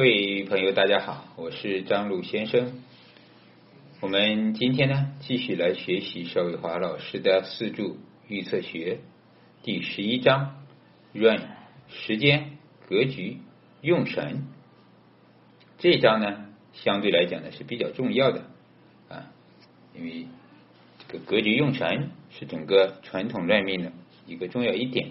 [0.00, 2.72] 各位朋友，大家好，我是张鲁先生。
[4.00, 9.00] 我们今天呢，继续来学习邵伟华老师的四柱预测学
[9.62, 10.64] 第十一章
[11.12, 11.46] 论
[11.90, 12.52] 时间
[12.88, 13.40] 格局
[13.82, 14.46] 用神。
[15.76, 18.46] 这一章呢，相对来讲呢是比较重要的
[19.10, 19.30] 啊，
[19.94, 20.24] 因为
[21.06, 23.92] 这个格局用神是整个传统论命的
[24.24, 25.10] 一个重要一点。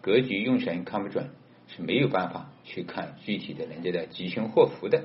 [0.00, 1.30] 格局用神看不准。
[1.70, 5.04] 是没有办法去看具体的人家的吉凶祸福的。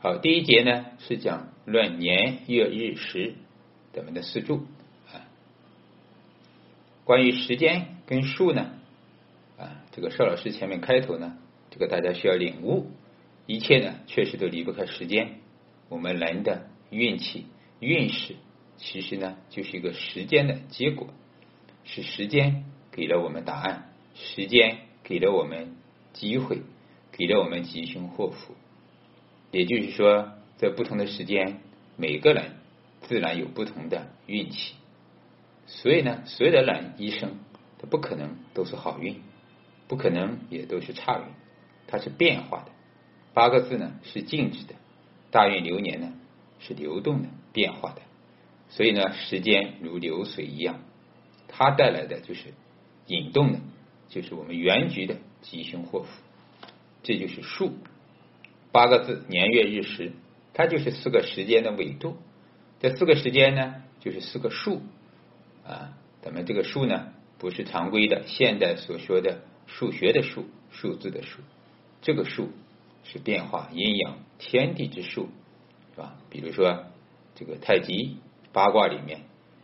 [0.00, 3.34] 好，第一节呢是讲论年月日时
[3.92, 4.66] 咱们的四柱
[5.10, 5.24] 啊。
[7.04, 8.70] 关于时间跟数呢
[9.58, 11.38] 啊，这个邵老师前面开头呢，
[11.70, 12.90] 这个大家需要领悟，
[13.46, 15.40] 一切呢确实都离不开时间。
[15.88, 17.46] 我们人的运气
[17.80, 18.36] 运势，
[18.76, 21.08] 其实呢就是一个时间的结果，
[21.84, 24.78] 是时间给了我们答案，时间。
[25.08, 25.76] 给了我们
[26.16, 26.62] 机会，
[27.12, 28.54] 给了我们吉凶祸福。
[29.52, 31.60] 也就是说，在不同的时间，
[31.96, 32.56] 每个人
[33.02, 34.74] 自然有不同的运气。
[35.66, 37.38] 所以呢，所有的人一生，
[37.78, 39.20] 他不可能都是好运，
[39.88, 41.24] 不可能也都是差运，
[41.86, 42.72] 它是变化的。
[43.34, 44.74] 八个字呢是静止的，
[45.30, 46.12] 大运流年呢
[46.58, 48.00] 是流动的、变化的。
[48.70, 50.80] 所以呢，时间如流水一样，
[51.48, 52.54] 它带来的就是
[53.06, 53.60] 引动的。
[54.08, 55.16] 就是我们原局的
[55.50, 56.08] 吉凶祸福，
[57.02, 57.72] 这就是数
[58.72, 60.12] 八个字年月日时，
[60.52, 62.16] 它就是四个时间的纬度。
[62.80, 64.82] 这四个时间呢，就是四个数
[65.64, 65.96] 啊。
[66.20, 71.40] 咱们这个数呢，不是常规的现代所说的数学的数，数字的数。
[72.02, 72.50] 这个数
[73.04, 75.28] 是变化阴阳天地之数，
[75.94, 76.16] 是吧？
[76.28, 76.86] 比如说
[77.34, 78.18] 这个太极
[78.52, 79.20] 八卦里面，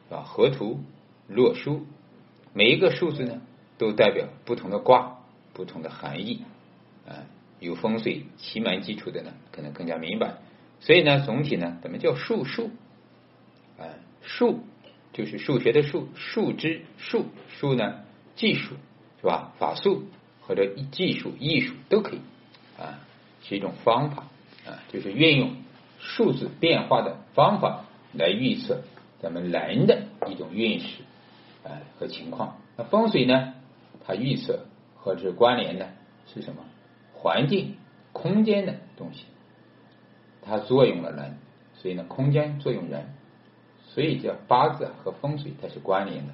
[0.08, 0.22] 是吧？
[0.22, 0.80] 河图
[1.26, 1.86] 洛书，
[2.54, 3.42] 每一个数字呢。
[3.78, 5.21] 都代表不同的卦，
[5.54, 6.42] 不同的含义
[7.06, 7.24] 啊。
[7.60, 10.38] 有风水奇门基础的呢，可能更加明白。
[10.80, 12.72] 所以呢，总体呢，咱们叫数数
[13.78, 13.86] 啊，
[14.20, 14.64] 数
[15.12, 18.00] 就是数学的数，数之数数呢，
[18.34, 18.74] 技术
[19.20, 19.52] 是吧？
[19.60, 20.06] 法术
[20.40, 22.20] 或者技术、艺术都可以
[22.76, 22.98] 啊，
[23.44, 24.26] 是一种方法
[24.66, 25.54] 啊，就是运用
[26.00, 28.82] 数字变化的方法来预测
[29.20, 30.86] 咱们人的一种运势
[31.62, 32.58] 啊和情况。
[32.76, 33.54] 那风水呢？
[34.04, 34.66] 它预测
[35.02, 35.90] 和这关联的
[36.32, 36.62] 是什么？
[37.12, 37.74] 环境、
[38.12, 39.24] 空间的东西，
[40.42, 41.38] 它作用了人，
[41.74, 43.12] 所以呢，空间作用人，
[43.82, 46.32] 所以叫八字和风水它是关联的。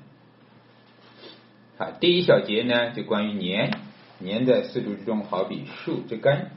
[1.79, 3.73] 好，第一小节呢，就关于年，
[4.19, 6.51] 年在四柱之中，好比树之根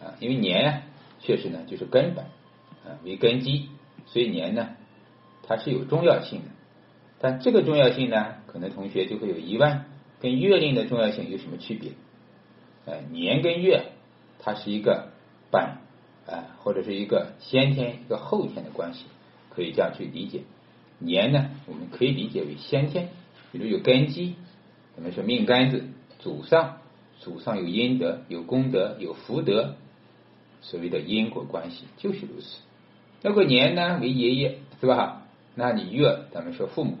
[0.00, 0.84] 啊，因为年
[1.18, 2.26] 确实呢就是根本
[2.84, 3.70] 啊，为根基，
[4.06, 4.70] 所以年呢
[5.42, 6.46] 它是有重要性的。
[7.18, 9.84] 但这个重要性呢，可能同学就会有疑问。
[10.20, 11.92] 跟月令的重要性有什么区别？
[12.86, 13.92] 呃，年跟月，
[14.38, 15.08] 它是一个
[15.50, 15.78] 本，
[16.26, 19.06] 呃，或者是一个先天一个后天的关系，
[19.50, 20.42] 可以这样去理解。
[20.98, 23.08] 年呢，我们可以理解为先天，
[23.52, 24.34] 比如有根基，
[24.96, 25.84] 我们说命根子，
[26.18, 26.78] 祖上，
[27.18, 29.76] 祖上有阴德、有功德、有福德，
[30.60, 32.58] 所谓的因果关系就是如此。
[33.22, 35.26] 那个年呢为爷爷，是吧？
[35.54, 36.98] 那你月，咱们说父母。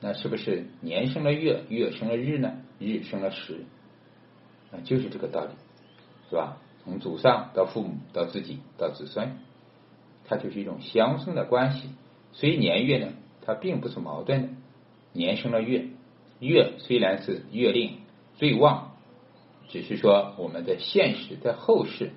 [0.00, 2.52] 那是不是年生了月，月生了日呢？
[2.78, 3.64] 日生了时，
[4.70, 5.50] 啊，就是这个道理，
[6.30, 6.58] 是吧？
[6.84, 9.36] 从祖上到父母到自己到子孙，
[10.24, 11.90] 它就是一种相生的关系。
[12.32, 13.12] 所以年月呢，
[13.44, 14.48] 它并不是矛盾的。
[15.12, 15.86] 年生了月，
[16.38, 17.98] 月虽然是月令
[18.36, 18.92] 最旺，
[19.68, 22.12] 只是说我们的现实在后世，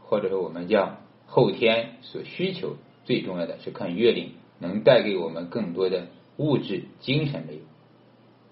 [0.00, 4.30] 或者说我们叫后天所需求，最重要的是看月令
[4.60, 6.06] 能带给我们更多的。
[6.36, 7.60] 物质、精神类，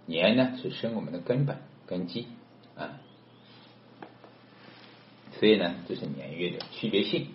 [0.06, 2.26] 年呢是生我们的根本根基
[2.76, 3.00] 啊，
[5.38, 7.28] 所以呢这是年月的区别性。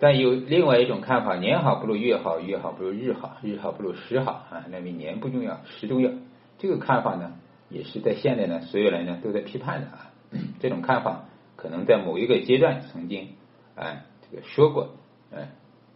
[0.00, 6.10] 但有另外一种看法，年好不如月好，月好不如日好，日好不如时好啊，认为年不重要，时重要。
[6.58, 7.38] 这个看法呢，
[7.68, 10.10] 也是在现在呢，所有人呢都在批判的啊。
[10.58, 13.28] 这种看法可能在某一个阶段曾经
[13.76, 14.96] 哎这个说过，
[15.30, 15.46] 嗯，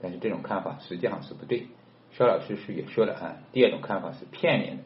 [0.01, 1.67] 但是这种看法实际上是不对。
[2.17, 4.83] 肖老师是也说了啊，第二种看法是片面的，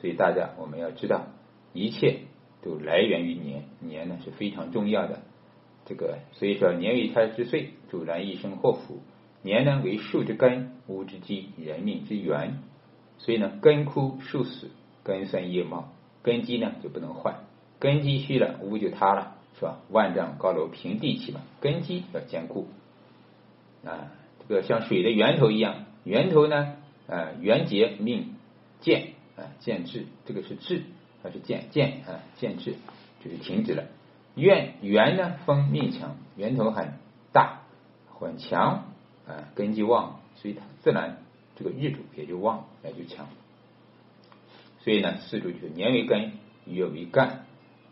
[0.00, 1.26] 所以大家我们要知道，
[1.72, 2.20] 一切
[2.62, 5.18] 都来源于年，年呢是非常重要的。
[5.86, 9.00] 这个所以说，年为胎之岁，主人一生祸福；
[9.42, 12.58] 年呢为树之根，屋之基，人命之源。
[13.18, 14.70] 所以呢，根枯树死，
[15.02, 15.92] 根深叶茂，
[16.22, 17.34] 根基呢就不能坏，
[17.80, 19.80] 根基虚了，屋就塌了，是吧？
[19.90, 22.68] 万丈高楼平地起嘛，根基要坚固
[23.84, 24.12] 啊，
[24.46, 25.86] 这个像水的源头一样。
[26.04, 26.74] 源头呢？
[27.06, 28.34] 呃，元节命
[28.82, 30.82] 渐啊渐滞，这个是制
[31.22, 32.74] 还是渐渐啊渐滞，
[33.24, 33.84] 就是停止了。
[34.34, 36.92] 愿元呢风命强，源头很
[37.32, 37.62] 大
[38.06, 38.92] 很强
[39.26, 41.22] 啊，根基旺，所以它自然
[41.56, 43.26] 这个日主也就旺，也就强。
[44.80, 46.32] 所以呢，四柱就是年为根，
[46.66, 47.46] 月为干，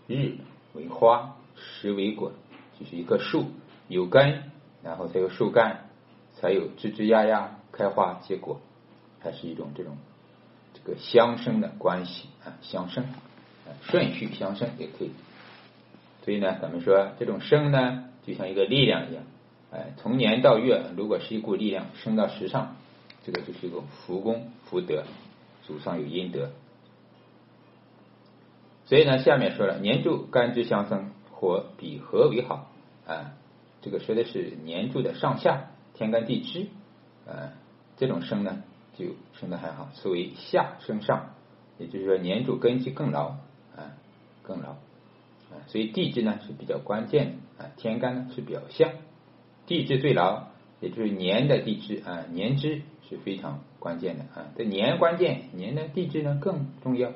[0.07, 0.37] 日
[0.75, 2.33] 为花，时为果，
[2.79, 3.47] 就是一棵树
[3.89, 4.43] 有根，
[4.83, 5.87] 然后才有树干，
[6.35, 8.61] 才有枝枝丫丫开花结果，
[9.21, 9.97] 还是一种这种
[10.73, 13.05] 这个相生的关系啊，相生，
[13.83, 15.11] 顺序相生也可以。
[16.25, 19.25] 所以呢，咱们说这种生呢，就像一个力量一样，
[19.71, 22.77] 哎，从年到月，如果是一股力量升到时上，
[23.25, 25.05] 这个就是一个福功福德，
[25.67, 26.51] 祖上有阴德。
[28.87, 32.71] 所以呢，下面说了年柱干支相生，或比合为好
[33.07, 33.33] 啊。
[33.83, 36.67] 这个说的是年柱的上下天干地支
[37.25, 37.55] 啊，
[37.97, 38.63] 这种生呢
[38.97, 41.35] 就生的很好，所谓下生上，
[41.79, 43.37] 也就是说年柱根基更牢
[43.77, 43.97] 啊，
[44.43, 45.65] 更牢啊。
[45.67, 48.93] 所以地支呢是比较关键的啊，天干呢是表象，
[49.67, 50.49] 地支最牢，
[50.81, 54.49] 也就是年的地支啊，年支是非常关键的啊。
[54.57, 57.11] 这年关键，年的地支呢更重要，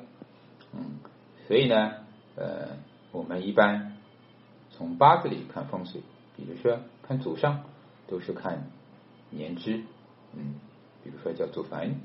[0.73, 0.99] 嗯。
[1.47, 1.95] 所以呢，
[2.37, 2.77] 呃，
[3.11, 3.97] 我们一般
[4.69, 6.01] 从八字里看风水，
[6.37, 7.65] 比如说看祖上，
[8.07, 8.69] 都是看
[9.31, 9.83] 年支，
[10.33, 10.55] 嗯，
[11.03, 11.95] 比如说叫祖坟，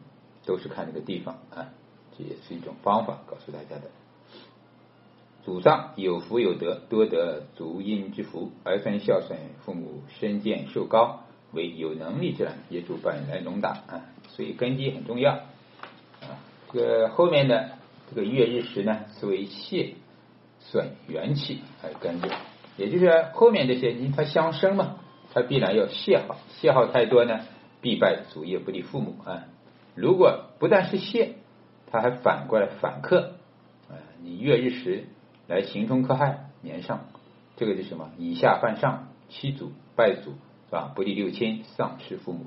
[0.45, 1.71] 都是看这个地方啊，
[2.17, 3.91] 这也是一种方法，告诉大家的。
[5.45, 16.41] 祖上有福有德，多得足阴之福，儿孙孝顺，父母身健寿高，为有能力之人，也主本来龙大啊，所以根基很重要啊。
[16.73, 17.71] 这个后面的。
[18.09, 19.95] 这个月日时呢，是为泄
[20.61, 22.29] 损元气而根据，
[22.77, 24.99] 也就是后面这些，因为它相生嘛，
[25.35, 27.41] 它必然要泄耗，泄耗太多呢，
[27.87, 29.45] 必败祖业，不利父母啊。
[29.95, 31.37] 如果不但是泄，
[31.89, 33.37] 他还反过来反克
[33.89, 33.95] 啊。
[34.21, 35.05] 你月日时
[35.47, 37.05] 来行冲克害年上，
[37.57, 38.11] 这个是什么？
[38.19, 40.91] 以下犯上，欺祖败祖是吧？
[40.97, 42.47] 不利六亲，丧失父母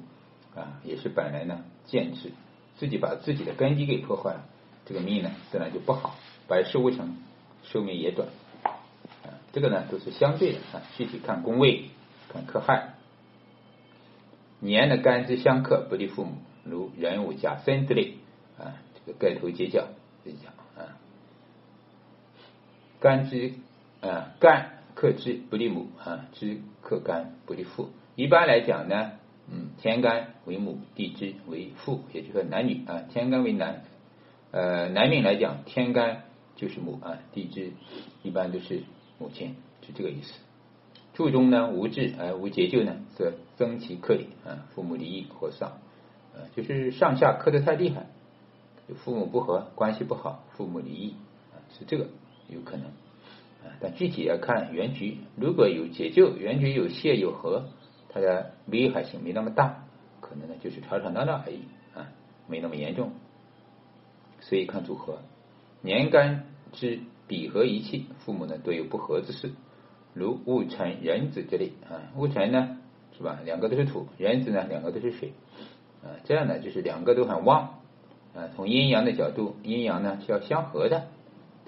[0.59, 2.33] 啊，也是本来呢见智，
[2.75, 4.43] 自己把自己的根基给破坏了。
[4.85, 6.15] 这个命呢，自然就不好，
[6.49, 7.15] 百事无成，
[7.63, 8.27] 寿命也短。
[9.53, 11.85] 这个呢都是相对的啊，具体看宫位，
[12.27, 12.95] 看克害。
[14.59, 16.33] 年的干支相克，不利父母，
[16.63, 18.15] 如壬午甲申之类
[18.57, 19.87] 啊，这个盖头结角
[20.25, 20.97] 这讲啊。
[22.99, 23.53] 干支
[24.01, 27.89] 啊，干克支不利母啊，支克干不利父。
[28.15, 29.11] 一般来讲呢，
[29.49, 33.83] 嗯，天干为母，地支为父，也就是说男女啊，天干为男。
[34.51, 36.23] 呃，男命来讲，天干
[36.55, 37.71] 就是母啊，地支
[38.23, 38.83] 一般都是
[39.17, 40.33] 母亲，是这个意思。
[41.19, 45.73] 注中呢无智而无节救呢，则增其克力啊，父母离异或丧，
[46.33, 48.05] 呃，就是上下克的太厉害，
[49.03, 51.15] 父母不和，关系不好，父母离异
[51.51, 52.07] 啊，是这个
[52.47, 53.75] 有可能啊。
[53.81, 57.65] 但具体要看原局，如果有解救，原局有泄有和，
[58.07, 59.83] 它的危害性没那么大，
[60.21, 61.59] 可能呢就是吵吵闹闹而已
[61.93, 62.07] 啊，
[62.47, 63.11] 没那么严重。
[64.39, 65.19] 所以看组合，
[65.81, 69.51] 年干之比合一气，父母呢都有不和之事，
[70.19, 72.11] 如戊辰壬子之类啊。
[72.15, 72.77] 戊辰呢
[73.17, 73.39] 是吧？
[73.43, 75.33] 两个都是土，壬子呢两个都是水
[76.03, 76.19] 啊。
[76.25, 77.79] 这样呢就是两个都很旺
[78.35, 78.49] 啊。
[78.55, 81.07] 从阴阳的角度，阴阳呢是要相合的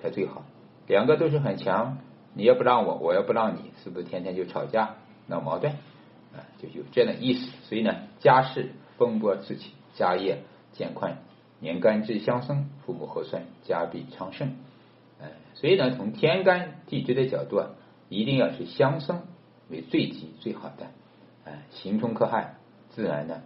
[0.01, 0.43] 才最好。
[0.87, 1.97] 两个都是很强，
[2.33, 5.73] 你要不让我，我要不让你，是不是天天就吵架闹矛盾
[6.33, 6.43] 啊？
[6.59, 7.49] 就有这样的意思。
[7.63, 10.43] 所以呢，家事风波四起，家业
[10.73, 11.17] 渐宽。
[11.59, 14.55] 年干支相生，父母合顺，家必昌盛。
[15.21, 17.69] 哎，所以呢，从天干地支的角度啊，
[18.11, 19.21] 一定要是相生
[19.69, 20.85] 为最吉最好的。
[21.49, 22.55] 啊，刑冲克害，
[22.89, 23.41] 自然呢，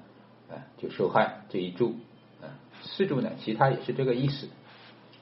[0.49, 1.95] 啊就受害这一柱。
[2.41, 4.49] 啊，四柱呢，其他也是这个意思，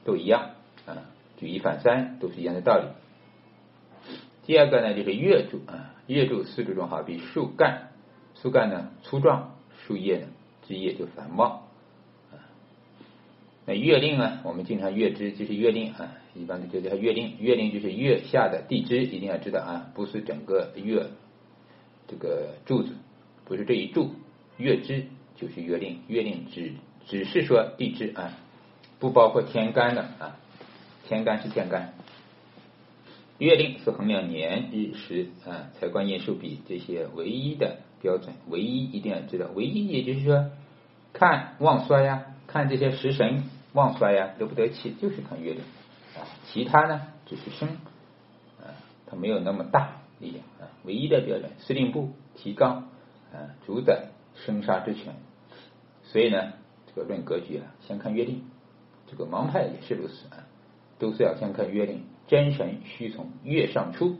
[0.04, 0.50] 都一样。
[0.86, 2.88] 啊，举一反三，都是一样的道理。
[4.46, 7.90] 第二个呢，就是月柱啊，月柱四柱中好比树干，
[8.34, 9.54] 树干呢粗壮，
[9.86, 10.26] 树叶呢
[10.66, 11.68] 枝叶就繁茂
[12.32, 12.40] 啊。
[13.66, 14.40] 那月令呢？
[14.42, 17.36] 我们经常月支就是月令啊，一般的就叫月令。
[17.38, 21.06] 月令就是月下的地支，一定要知道啊，不是整个月
[22.08, 22.92] 这个柱子，
[23.44, 24.10] 不是这一柱，
[24.56, 26.00] 月支就是月令。
[26.08, 26.72] 月令只
[27.06, 28.36] 只是说地支啊，
[28.98, 30.36] 不包括天干的啊，
[31.06, 31.94] 天干是天干。
[33.38, 40.50] 月令是衡量年日时啊财官印数比这些唯一的标准，唯一一定要知道，唯一也就是说
[41.12, 42.26] 看旺衰呀。
[42.46, 45.62] 看这些食神旺衰呀，得不得气，就是看月令。
[46.46, 47.68] 其他呢，只是生
[48.60, 48.70] 啊，
[49.06, 50.70] 它没有那么大力量啊。
[50.84, 52.88] 唯一的标准，司令部提纲
[53.32, 55.14] 啊，主宰生杀之权。
[56.04, 56.52] 所以呢，
[56.86, 58.44] 这个论格局啊，先看月令。
[59.10, 60.46] 这个盲派也是如此啊，
[60.98, 62.04] 都是要先看月令。
[62.26, 64.16] 真神需从月上出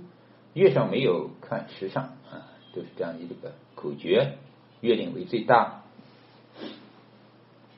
[0.53, 4.37] 月上没有看时上啊，都是这样的一个口诀，
[4.81, 5.83] 月令为最大。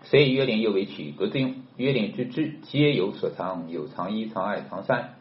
[0.05, 5.15] 所以月令又为取格之用，月令之志皆有所藏，有藏一、藏二、藏三。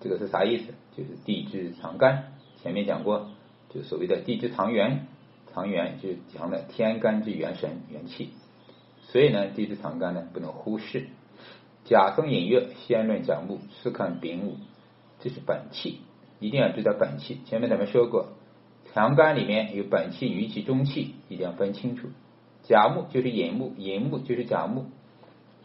[0.00, 0.74] 这个是啥意思？
[0.96, 2.32] 就是地支藏干。
[2.62, 3.30] 前面讲过，
[3.68, 5.06] 就所谓的地支藏元，
[5.52, 8.30] 藏元就是讲的天干之元神元气。
[9.02, 11.08] 所以呢，地支藏干呢不能忽视。
[11.84, 14.56] 甲生寅月，先论甲木，次看丙午，
[15.20, 16.00] 这是本气，
[16.40, 17.38] 一定要知道本气。
[17.44, 18.32] 前面咱们说过，
[18.92, 22.08] 藏干里面有本气、余气、中气，一定要分清楚。
[22.64, 24.86] 甲木就是寅木，寅木就是甲木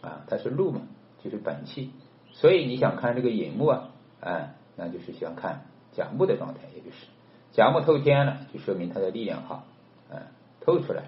[0.02, 0.82] 啊，它是禄嘛，
[1.24, 1.90] 就是本气。
[2.32, 3.88] 所以你想看这个寅木啊，
[4.20, 7.06] 啊，那就是想看甲木的状态，也就是
[7.52, 9.64] 甲木透天了，就说明它的力量好，
[10.10, 10.28] 啊，
[10.60, 11.04] 透出来，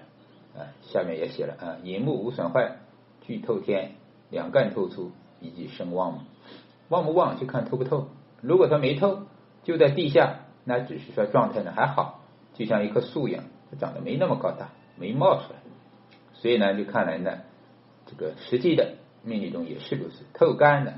[0.57, 2.77] 啊，下面也写了啊，寅木无损坏，
[3.23, 3.93] 具透天，
[4.31, 6.25] 两干透出，以及生旺嘛。
[6.91, 8.09] 旺不旺就看透不透。
[8.43, 9.23] 如果它没透，
[9.63, 12.21] 就在地下，那只是说状态呢还好，
[12.53, 15.59] 就像一棵树一样，它长得没那么高大，没冒出来。
[16.35, 17.39] 所以呢，就看来呢，
[18.17, 20.25] 这个实际的命理中也是如此。
[20.35, 20.95] 透干的、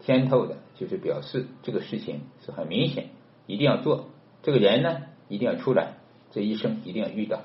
[0.00, 3.08] 天透的，就是表示这个事情是很明显，
[3.46, 4.06] 一定要做。
[4.42, 5.94] 这个人呢，一定要出来，
[6.30, 7.38] 这一生一定要遇到，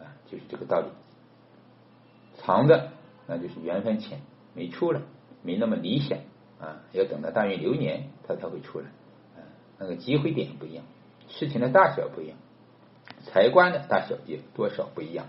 [0.00, 0.86] 啊，就是这个道理。
[2.36, 2.92] 藏的，
[3.26, 4.20] 那就是缘分浅，
[4.54, 5.00] 没出来，
[5.42, 6.18] 没那么理想
[6.60, 8.86] 啊，要等到大运流年，它才会出来。
[9.36, 9.42] 啊，
[9.78, 10.84] 那个机会点不一样，
[11.28, 12.36] 事情的大小不一样，
[13.24, 15.26] 财官的大小也多少不一样。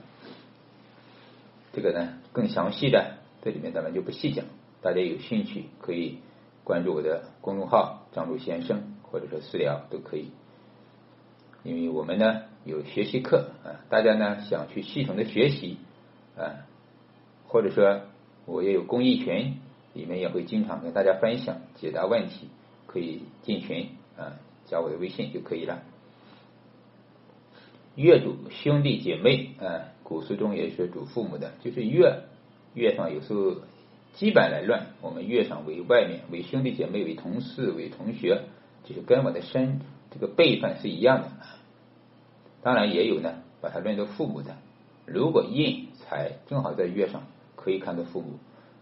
[1.75, 4.45] 这个呢更详细的，这里面咱们就不细讲，
[4.81, 6.19] 大家有兴趣可以
[6.63, 10.31] 关注我的公众号张璐先生，或者说私聊都可以。
[11.63, 15.77] 因为我们呢有学习课啊，大家呢想去系统的学习
[16.37, 16.63] 啊，
[17.45, 18.03] 或者说
[18.45, 19.55] 我也有公益群，
[19.93, 22.47] 里面也会经常跟大家分享解答问题，
[22.87, 25.83] 可以进群啊，加我的微信就可以了。
[27.95, 29.91] 月主兄弟姐妹啊。
[30.03, 32.25] 古书中也是主父母的，就是月
[32.75, 33.55] 月上有时候
[34.13, 38.43] 基本来论，我们月上为外面为兄弟姐妹为同事为同学，
[38.83, 41.29] 就是跟我的身这个辈分是一样的。
[42.61, 44.55] 当然也有呢，把它论作父母的。
[45.07, 47.23] 如果印财正好在月上，
[47.55, 48.37] 可以看作父母；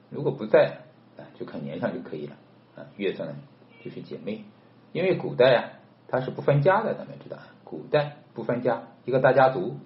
[0.09, 0.79] 如果不在
[1.17, 2.35] 啊，就看年上就可以了。
[2.75, 3.35] 啊，月上呢
[3.81, 4.43] 就是姐妹，
[4.91, 5.79] 因为古代啊
[6.09, 9.77] 它是不分家的，咱们知道，古代不分家，一个大家族。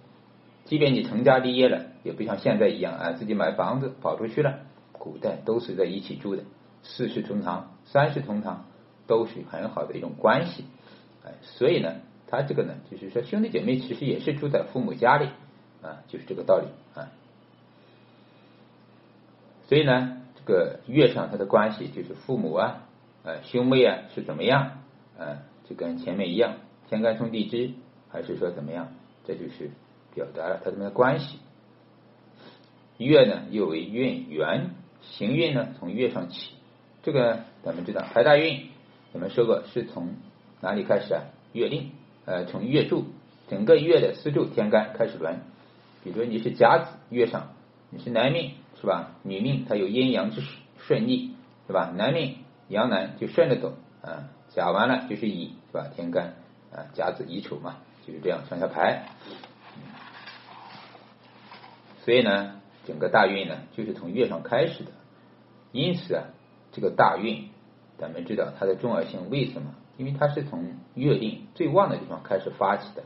[0.65, 4.59] 即便你成家立业了，也不像现在一样啊，自己买房子跑出去了。
[4.91, 6.43] 古代都是在一起住的，
[6.83, 8.65] 四世同堂、三世同堂，
[9.05, 10.65] 都是很好的一种关系。
[11.24, 11.95] 哎，所以呢，
[12.27, 15.29] 他这个呢，就是说兄弟姐妹其实也是住在父母家里
[15.81, 16.67] 啊，就是这个道理
[17.00, 17.07] 啊。
[19.69, 22.81] 所以呢，这个月上他的关系就是父母啊，
[23.24, 24.81] 呃，兄妹啊是怎么样？
[25.17, 26.55] 呃，就跟前面一样，
[26.89, 27.71] 天干冲地支，
[28.09, 28.89] 还是说怎么样？
[29.27, 29.69] 这就是。
[30.15, 31.38] 表达了它们的关系。
[32.98, 34.72] 月呢又为运元，
[35.03, 36.53] 行运呢从月上起。
[37.03, 38.69] 这个咱们知道，排大运
[39.12, 40.15] 我们说过是从
[40.60, 41.22] 哪里开始啊？
[41.53, 41.91] 月令，
[42.25, 43.05] 呃，从月柱
[43.48, 45.39] 整个月的四柱天干开始轮。
[46.03, 47.53] 比如你是甲子月上，
[47.91, 49.12] 你是男命是吧？
[49.22, 50.41] 女命它有阴阳之
[50.79, 51.36] 顺逆
[51.67, 51.93] 是吧？
[51.96, 52.38] 男命
[52.69, 54.29] 阳男就顺着走啊。
[54.50, 55.89] 甲完了就是乙是吧？
[55.96, 56.34] 天干
[56.74, 57.77] 啊，甲子乙丑嘛，
[58.08, 59.04] 就是这样上下排。
[62.06, 64.92] 所以呢，整个大运呢，就是从月上开始的。
[65.74, 66.24] 因此啊，
[66.72, 67.50] 这个大运，
[67.98, 69.76] 咱们知道它的重要性为什么？
[69.98, 73.04] 因为它是从月令最旺的地方开始发起的。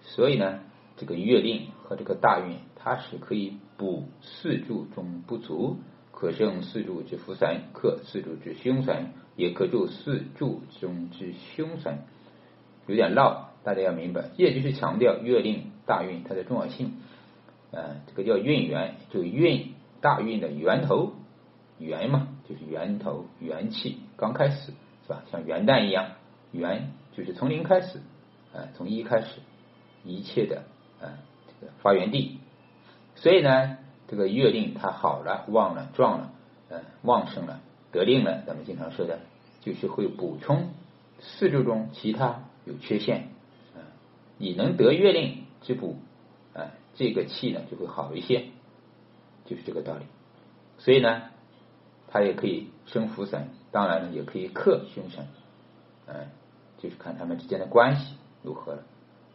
[0.00, 0.58] 所以呢，
[0.96, 5.78] 这个月令和这个大运，它是可以补四柱中不足，
[6.10, 11.98] 可胜四柱之福神，克四柱之凶神，也可助四柱中之凶神。
[12.88, 16.94] 有点绕，大家要明白，也就是强调月令大运它的重要性。
[17.70, 21.12] 呃，这个叫运元，就运大运的源头，
[21.78, 24.72] 元嘛，就是源头元气刚开始
[25.06, 25.22] 是吧？
[25.30, 26.08] 像元旦一样，
[26.50, 28.00] 元就是从零开始，
[28.52, 29.40] 呃，从一开始，
[30.04, 30.64] 一切的
[31.00, 31.08] 呃
[31.46, 32.38] 这个发源地。
[33.14, 33.78] 所以呢，
[34.08, 36.32] 这个月令它好了，旺了，壮了，
[36.68, 39.20] 呃，旺盛了，得令了，咱们经常说的，
[39.60, 40.70] 就是会补充
[41.20, 43.28] 四柱中其他有缺陷，
[44.42, 45.96] 你能得月令之补，
[46.52, 46.72] 啊。
[46.94, 48.46] 这个气呢就会好一些，
[49.46, 50.04] 就是这个道理。
[50.78, 51.22] 所以呢，
[52.08, 55.26] 它也可以生福神，当然呢也可以克凶神，
[56.06, 56.26] 嗯，
[56.78, 58.82] 就是看他们之间的关系如何了。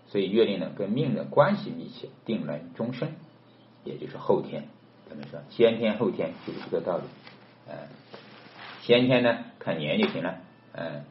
[0.08, 3.14] 所以月令呢跟命的关系密切，定人终生，
[3.86, 4.68] 也就是后天。
[5.10, 7.04] 咱们说先天后天就是这个道理。
[7.70, 7.76] 嗯，
[8.82, 10.42] 先天呢看年就行了，
[10.74, 11.06] 嗯，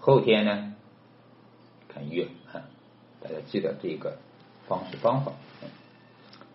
[0.00, 0.74] 后天呢
[1.88, 2.26] 看月。
[3.24, 4.18] 大家记得这个
[4.68, 5.32] 方式方法。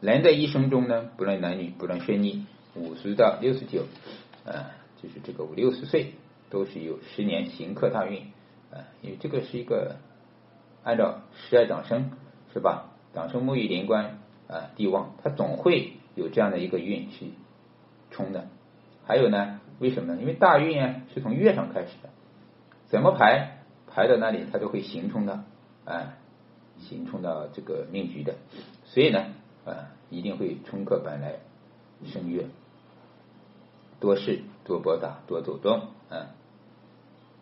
[0.02, 2.46] 人的一生中呢，不论男女，不论生理，
[2.76, 3.86] 五十到六十九，
[4.46, 4.70] 啊，
[5.02, 6.14] 就是这个五六十岁，
[6.52, 8.22] 都是有十年行克大运
[8.72, 8.86] 啊。
[9.02, 9.96] 因为这个是一个
[10.84, 12.12] 按照十二长生
[12.54, 12.92] 是吧？
[13.16, 17.34] 长生木与灵官啊，地旺，它总会有这样的一个运去
[18.12, 18.48] 冲的。
[19.08, 20.22] 还有呢，为什么呢？
[20.22, 22.10] 因为大运啊是从月上开始的，
[22.86, 25.44] 怎么排排到那里，它都会行冲的，
[25.86, 26.14] 啊，
[26.80, 28.36] 行冲到这个命局的。
[28.86, 29.34] 所以呢。
[29.66, 31.36] 啊，一定会冲克本来
[32.06, 32.48] 生月，
[34.00, 36.32] 多事多拨打多走动啊，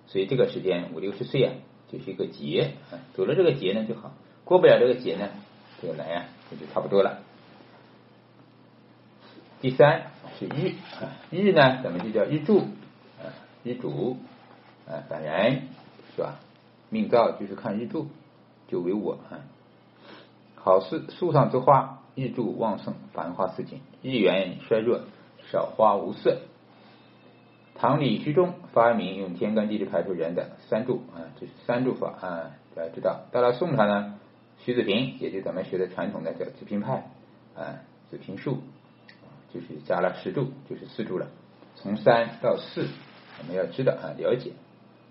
[0.08, 1.54] 所以这个时间五六十岁啊，
[1.90, 4.14] 就是一个劫啊，走了这个劫呢就好，
[4.44, 5.30] 过不了这个劫呢，
[5.80, 7.20] 这个来啊，这就差不多了。
[9.62, 12.60] 第三是日啊，日呢咱们就叫日柱
[13.20, 13.32] 啊，
[13.64, 14.18] 日主
[14.86, 15.62] 啊，本人
[16.16, 16.40] 是吧？
[16.90, 18.08] 命造就是看日柱
[18.68, 19.44] 就为我啊，
[20.56, 22.00] 好似树上之花。
[22.16, 25.02] 日柱旺盛，繁花似锦；日元衰弱，
[25.52, 26.40] 少花无色。
[27.76, 33.26] 唐李虚中发明用天干地支排出人的三柱啊，这是三柱法啊，大家知道。
[33.32, 34.16] 到了宋朝呢，
[34.58, 37.08] 徐子平，也就咱们学的传统的叫子平派
[37.56, 38.64] 啊，子平术，
[39.54, 41.28] 就是加了十柱，就是四柱了。
[41.76, 42.88] 从三到四，
[43.38, 44.54] 我们要知道啊，了解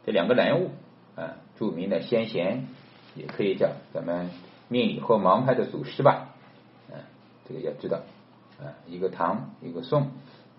[0.04, 0.70] 这两个人物
[1.14, 2.66] 啊，著名的先贤，
[3.16, 4.30] 也可以叫咱们
[4.68, 6.34] 命理或盲派的祖师吧。
[6.90, 6.98] 嗯
[7.48, 7.98] 这个要知道
[8.60, 10.08] 啊，一个唐，一个宋，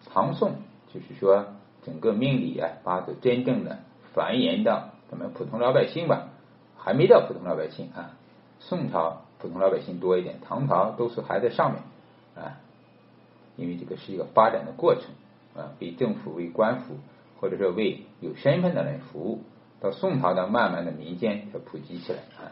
[0.05, 0.55] 唐宋
[0.93, 1.47] 就是说
[1.85, 3.79] 整个命理啊，八字真正的
[4.13, 6.29] 繁衍到咱们普通老百姓吧，
[6.77, 8.11] 还没到普通老百姓啊。
[8.59, 11.83] 宋朝普通老百姓多一点，唐朝都是还在上面
[12.35, 12.57] 啊，
[13.57, 15.03] 因为这个是一个发展的过程
[15.55, 16.95] 啊，为政府、为官府
[17.41, 19.43] 或者说为有身份的人服务。
[19.79, 22.51] 到宋朝呢，慢慢的民间才普及起来啊。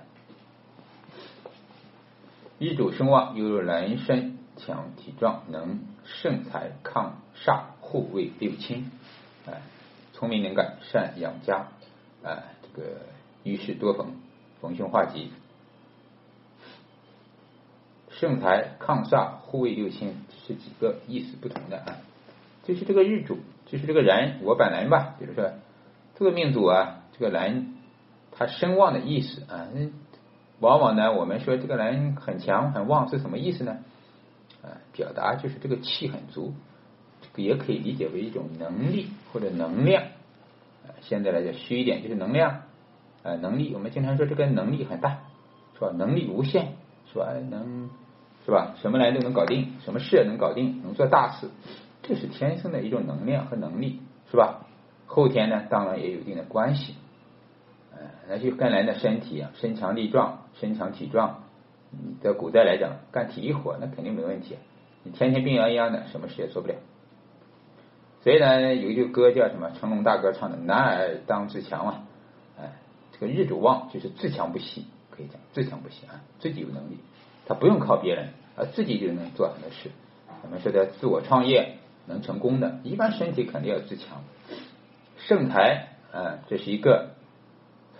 [2.59, 8.91] 一主声望，犹如人身强体壮，能胜财抗煞，护卫六亲。
[9.45, 9.57] 啊，
[10.13, 11.67] 聪明能干，善养家。
[12.23, 13.01] 啊，这个
[13.43, 14.15] 遇事多逢，
[14.61, 15.31] 逢凶化吉。
[18.09, 20.15] 胜财抗煞，护卫六亲，
[20.47, 21.97] 是几个意思不同的啊？
[22.63, 25.15] 就是这个日主，就是这个人，我本人吧。
[25.19, 25.51] 比如说
[26.17, 27.73] 这个命主啊，这个人
[28.31, 29.67] 他声望的意思啊。
[30.61, 33.77] 往往呢，我们说这个人很强很旺是什么意思呢？
[34.63, 36.53] 啊，表达就是这个气很足，
[37.21, 40.03] 这个也可以理解为一种能力或者能量。
[40.87, 42.61] 啊，现在来讲虚一点就是能量
[43.21, 43.73] 啊，能力。
[43.73, 45.19] 我们经常说这个能力很大，
[45.73, 45.91] 是吧？
[45.93, 46.75] 能力无限，
[47.11, 47.33] 是吧？
[47.49, 47.89] 能
[48.45, 48.75] 是吧？
[48.81, 51.49] 什么人都能搞定，什么事也能搞定，能做大事，
[52.01, 53.99] 这是天生的一种能量和能力，
[54.31, 54.65] 是吧？
[55.05, 56.95] 后天呢，当然也有一定的关系。
[58.27, 61.43] 那就跟人的身体啊，身强力壮，身强体壮。
[61.91, 64.57] 你在古代来讲，干体力活那肯定没问题。
[65.03, 66.75] 你天天病殃殃的，什么事也做不了。
[68.23, 69.71] 所以呢，有一句歌叫什么？
[69.79, 72.03] 成龙大哥唱的“男儿当自强”嘛。
[72.59, 72.73] 哎，
[73.13, 76.97] 这个日主旺就是自强不息，可以讲自强不息啊，自己有能力，
[77.45, 79.91] 他不用靠别人，啊自己就能做很多事。
[80.43, 81.77] 我们说的自我创业
[82.07, 84.23] 能成功的，一般身体肯定要自强。
[85.17, 87.14] 盛财啊，这是一个。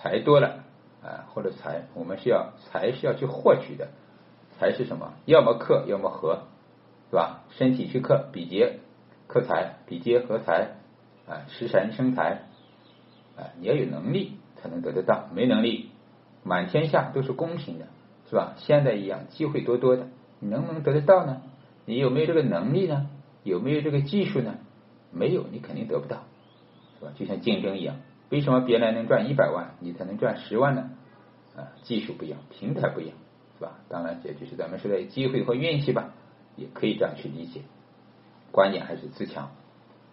[0.06, 0.60] 财多了
[1.02, 3.88] 啊，或者财，我们是要财是要去获取的，
[4.60, 5.14] 财是什么？
[5.26, 6.44] 要么克，要么合，
[7.10, 7.42] 是吧？
[7.50, 8.82] 身体去克，比劫
[9.26, 10.76] 克财，比劫合财
[11.28, 12.44] 啊，食神生财
[13.36, 15.90] 啊，你要有能力才能得得到，没能力，
[16.44, 17.88] 满天下都是公平的，
[18.30, 18.54] 是吧？
[18.58, 20.06] 现在一样，机会多多的，
[20.38, 21.42] 你能不能得得到呢？
[21.86, 23.10] 你有没有这个能力呢？
[23.42, 24.54] 有没有这个技术呢？
[25.12, 26.26] 没有，你肯定得不到，
[27.00, 27.12] 是吧？
[27.16, 27.96] 就像竞争一样。
[28.36, 30.90] 为什么别人能赚一百万，你才能赚十万呢？
[31.56, 33.16] 啊，技术不一样，平台不一样，
[33.58, 33.78] 是吧？
[33.88, 36.10] 当然，这就是咱们说的机会和运气吧，
[36.58, 37.62] 也可以这样去理解。
[38.52, 39.52] 关键还是自强，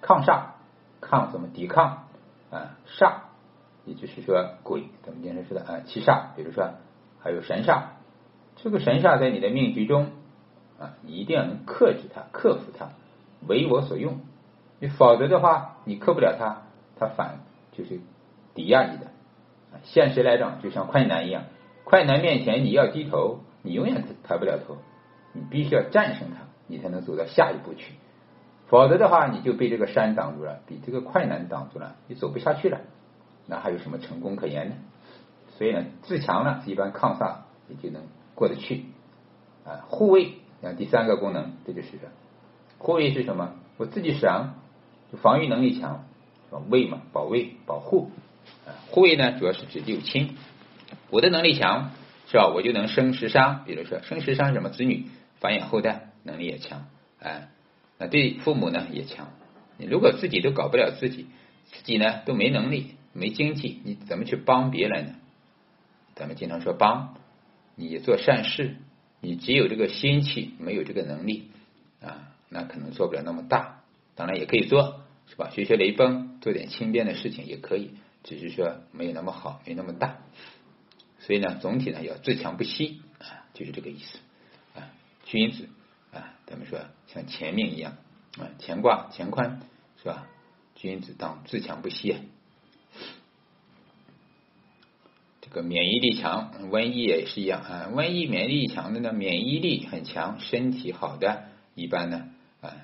[0.02, 0.52] 抗煞，
[1.00, 1.48] 抗怎么？
[1.48, 2.04] 抵抗
[2.52, 3.14] 啊，煞，
[3.87, 6.74] 也就是说鬼，咱们经常说的啊，七煞，比如说
[7.18, 7.87] 还有神煞，
[8.54, 10.12] 这个神煞在你的命局中
[10.78, 12.90] 啊，你一定要能克制它，克服它，
[13.48, 14.20] 为我所用。
[14.78, 16.62] 你否则的话，你克不了它，
[17.00, 17.40] 它反。
[17.74, 18.00] 就是
[18.55, 19.07] 抵押你的，
[19.83, 21.45] 现实来讲，就像困难一样，
[21.85, 24.77] 困难面前你要低头，你永远抬不了头，
[25.33, 27.95] 你必须要战胜它，你才能走到下一步去。
[28.69, 32.81] 否则的话，你就被这个山挡住了，被这个困难挡住了，你走不下去了，
[33.47, 34.75] 那还有什么成功可言呢？
[35.57, 37.37] 所以呢，自强了，一般抗煞
[37.69, 38.03] 也就能
[38.35, 38.85] 过得去
[39.65, 39.85] 啊。
[39.88, 41.99] 护卫，像第三个功能，这就是
[42.79, 43.55] 护卫是什么？
[43.77, 44.55] 我自己强，
[45.11, 46.05] 就防御能力强。
[46.69, 48.11] 卫嘛，保卫、保护，
[48.90, 50.37] 护卫呢，主要是指六亲。
[51.11, 51.92] 我的能力强，
[52.29, 52.48] 是吧？
[52.48, 55.07] 我就能生十伤，比如说生十伤什么子女
[55.40, 56.87] 繁衍后代能力也强，
[57.18, 57.48] 哎，
[57.98, 59.33] 那对父母呢也强。
[59.79, 61.27] 你如果自己都搞不了自己，
[61.66, 65.14] 自己呢都没能力、没经济，你怎么去帮别人呢？
[66.14, 67.16] 咱们经常说帮，
[67.75, 68.77] 你做善事，
[69.20, 71.51] 你只有这个心气，没有这个能力
[72.03, 73.81] 啊，那可能做不了那么大。
[74.14, 75.51] 当然也可以做，是吧？
[75.51, 77.92] 学学雷锋，做点轻便的事情也可以，
[78.24, 80.18] 只是说没有那么好，没那么大。
[81.20, 84.18] 所以呢，总体呢要自强不息啊，就是这个意思
[84.74, 84.90] 啊。
[85.24, 85.68] 君子
[86.12, 87.96] 啊，咱们说像前面一样
[88.38, 89.61] 啊，乾卦乾坤
[90.02, 90.26] 是吧？
[90.74, 92.20] 君子当自强不息啊。
[95.40, 97.90] 这个免疫力强，瘟疫也是一样啊。
[97.92, 102.30] 瘟疫免疫力强的呢，免疫力很强，身体好的，一般呢
[102.61, 102.76] 啊，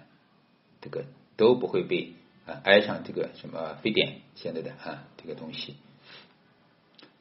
[0.81, 1.05] 这个。
[1.39, 2.15] 都不会被
[2.49, 5.77] 啊挨上这个什么非典现在的啊这个东西。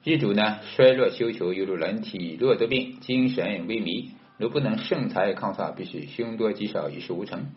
[0.04, 4.12] 日主呢衰弱休囚，犹如人体弱得病，精神萎靡。
[4.38, 7.48] 如不能盛财抗煞，必须凶多吉少，一事无成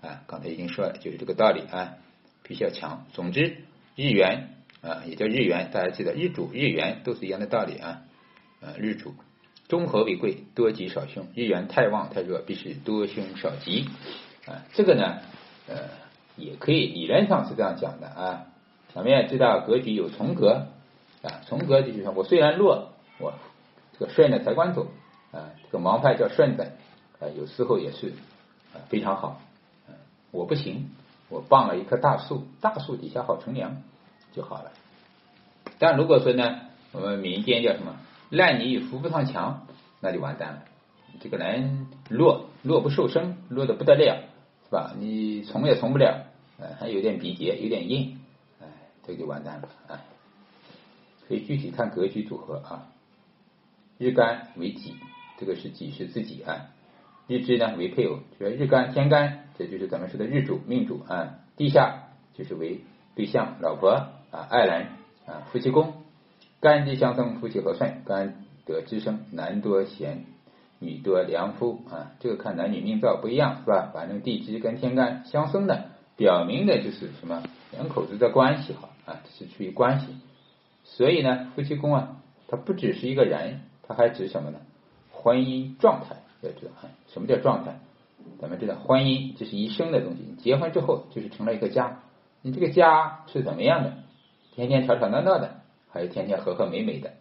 [0.00, 0.22] 啊。
[0.26, 1.98] 刚才已经说了，就是这个道理啊，
[2.42, 3.06] 必须要强。
[3.12, 3.58] 总之，
[3.94, 4.48] 日元
[4.80, 8.02] 啊也叫日元，大家记得日主日元都是一样的道理啊。
[8.60, 9.14] 啊日主
[9.68, 11.28] 中和为贵，多吉少凶。
[11.36, 13.86] 日元太旺太弱，必须多凶少吉
[14.46, 14.64] 啊。
[14.72, 15.18] 这个呢
[15.68, 15.99] 呃。
[16.40, 18.46] 也可以，理论上是这样讲的啊。
[18.92, 20.66] 咱们也知道格局有重格
[21.22, 23.34] 啊，重格就是说我虽然弱，我
[23.96, 24.88] 这个顺着财官走
[25.30, 26.72] 啊，这个盲派叫顺的
[27.20, 28.08] 啊，有时候也是
[28.74, 29.40] 啊非常好。
[30.32, 30.90] 我不行，
[31.28, 33.82] 我傍了一棵大树，大树底下好乘凉
[34.32, 34.70] 就好了。
[35.78, 36.60] 但如果说呢，
[36.92, 37.96] 我们民间叫什么
[38.28, 39.66] 烂泥扶不上墙，
[40.00, 40.62] 那就完蛋了。
[41.20, 44.22] 这个人弱弱不受生，弱的不得了，
[44.64, 44.94] 是吧？
[44.98, 46.26] 你从也从不了。
[46.78, 48.18] 还有点鼻结，有点硬，
[48.60, 48.66] 哎，
[49.06, 50.00] 这就完蛋了，哎，
[51.28, 52.88] 可以具体看格局组合啊。
[53.98, 54.94] 日干为己，
[55.38, 56.70] 这个是己是自己啊。
[57.26, 61.38] 日支呢为配偶，就是日干天干，这就是咱们说的日主命主啊。
[61.56, 62.80] 地下就是为
[63.14, 63.90] 对象，老婆
[64.30, 64.86] 啊，爱人
[65.26, 65.92] 啊，夫妻宫，
[66.60, 70.24] 干地相生，夫妻和顺，干得之生，男多贤，
[70.78, 72.12] 女多良夫啊。
[72.20, 73.90] 这个看男女命造不一样是吧？
[73.92, 75.89] 反正地支跟天干相生的。
[76.20, 80.08] 表明的就是什么两口子的关系好啊，是出于关系。
[80.84, 84.58] 所以呢，夫妻宫啊，它不只是一个人，它还指什么呢？
[85.10, 86.72] 婚姻状态要知道，
[87.08, 87.80] 什么叫状态？
[88.38, 92.02] 咱们知道，婚姻这是一生的东西，你结婚之后就是成了一个家。
[92.42, 93.94] 你这个家是怎么样的？
[94.54, 97.14] 天天吵吵闹闹的，还是天天和和美美的，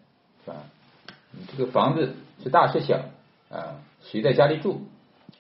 [0.43, 0.57] 是吧？
[1.31, 2.99] 你这个房子是大是小
[3.49, 3.79] 啊？
[4.01, 4.81] 谁在家里住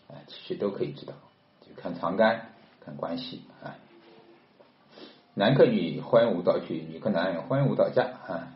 [0.07, 0.15] 啊？
[0.27, 1.11] 其实都可以知道，
[1.67, 2.53] 就看长干。
[2.85, 3.75] 看关系啊，
[5.33, 8.55] 男克女婚无早娶，女克男婚无早嫁啊，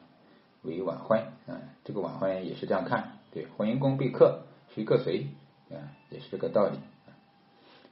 [0.64, 4.42] 为晚婚啊，这个晚婚也是这样看，对，婚姻宫被克，
[4.74, 5.28] 谁克谁
[5.70, 6.78] 啊，也是这个道理。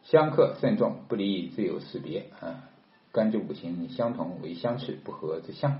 [0.03, 2.63] 相克慎重，不离自有死别啊，
[3.11, 5.73] 干支五行相同为相斥，不合则相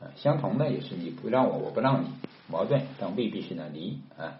[0.00, 2.08] 啊，相同的也是你不让我，我不让你，
[2.48, 4.38] 矛盾，但未必是能离啊。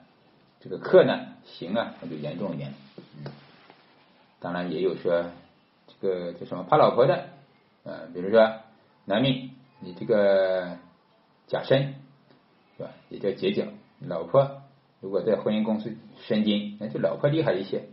[0.60, 2.74] 这个克呢，行啊，那就严重一点，
[3.18, 3.32] 嗯，
[4.40, 5.24] 当然也有说。
[5.86, 7.26] 这个叫什么怕老婆的，
[7.84, 8.60] 呃，比如说
[9.04, 10.78] 男命，你这个
[11.46, 11.94] 甲申
[12.76, 12.90] 是吧？
[13.08, 13.66] 也叫结角，
[14.00, 14.62] 老婆
[15.00, 17.84] 如果在婚姻宫是申金，那就老婆厉害一些。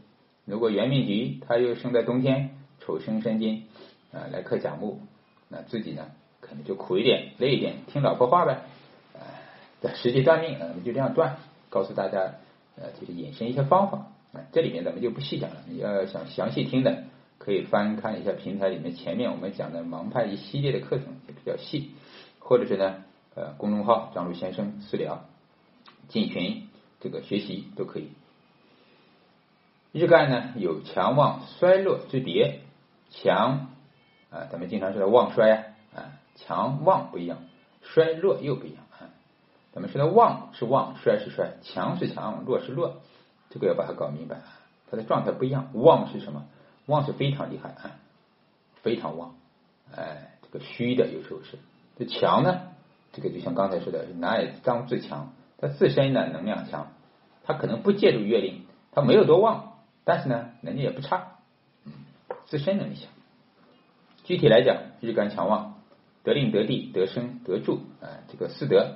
[0.46, 3.68] 如果元命局他又生在冬天，丑生申金
[4.12, 5.00] 啊，来克甲木，
[5.50, 8.64] 那自己呢可能就苦一点、累一点，听老婆话呗。
[9.82, 11.38] 呃，实际断命，我们就这样断，
[11.70, 12.36] 告诉大家，
[12.76, 14.08] 呃，就是引申一些方法。
[14.34, 17.04] 啊，这里面咱们就不细讲了，你要想详细听的。
[17.44, 21.90] 可以翻看一下平台里面前面我们讲的盲派一系列的课程也比较细，
[22.38, 25.26] 或者是呢呃公众号张璐先生私聊
[26.08, 28.10] 进群这个学习都可以。
[29.92, 32.60] 日干呢有强旺衰弱之别，
[33.10, 33.70] 强
[34.30, 37.40] 啊咱们经常说的旺衰啊强旺不一样，
[37.82, 39.10] 衰弱又不一样啊。
[39.74, 42.98] 咱们说的旺是旺，衰是衰，强是强，弱是弱，
[43.50, 44.42] 这个要把它搞明白，
[44.92, 45.72] 它的状态不一样。
[45.74, 46.46] 旺是什么？
[46.88, 47.96] 旺是非常厉害啊，
[48.82, 49.36] 非常旺，
[49.96, 51.58] 哎，这个虚的有时候是，
[51.98, 52.62] 这强呢，
[53.14, 56.92] 这个就像刚才说的，男也张自强，他自身的能量强，
[57.44, 61.38] 他可能不借助月令，他没有多旺，但是呢，能力也不差，
[62.46, 63.10] 自身能力强。
[64.24, 65.80] 具体来讲，日干强旺，
[66.24, 68.96] 得令得地得生得住啊，这个四德，